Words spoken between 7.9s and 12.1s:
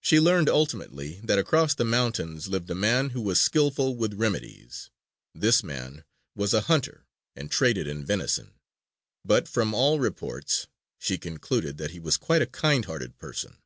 venison. But, from all reports, she concluded that he